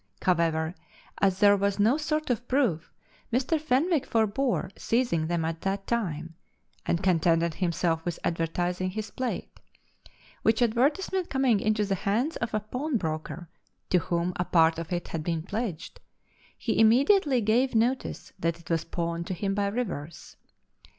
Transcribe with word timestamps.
However, 0.23 0.73
as 1.19 1.37
there 1.41 1.55
was 1.55 1.77
no 1.77 1.95
sort 1.97 2.31
of 2.31 2.47
proof, 2.47 2.91
Mr. 3.31 3.61
Fenwick 3.61 4.07
forbore 4.07 4.71
seizing 4.75 5.27
them 5.27 5.45
at 5.45 5.61
that 5.61 5.85
time, 5.85 6.33
and 6.87 7.03
contented 7.03 7.53
himself 7.53 8.03
with 8.03 8.17
advertizing 8.23 8.89
his 8.89 9.11
plate; 9.11 9.59
which 10.41 10.59
advertisement 10.63 11.29
coming 11.29 11.59
into 11.59 11.85
the 11.85 11.93
hands 11.93 12.35
of 12.37 12.51
a 12.55 12.59
pawnbroker, 12.61 13.47
to 13.91 13.99
whom 13.99 14.33
a 14.37 14.43
part 14.45 14.79
of 14.79 14.91
it 14.91 15.09
had 15.09 15.23
been 15.23 15.43
pledged, 15.43 15.99
he 16.57 16.79
immediately 16.79 17.39
gave 17.39 17.75
notice 17.75 18.33
that 18.39 18.59
it 18.59 18.71
was 18.71 18.83
pawned 18.83 19.27
to 19.27 19.35
him 19.35 19.53
by 19.53 19.67
Rivers. 19.67 20.35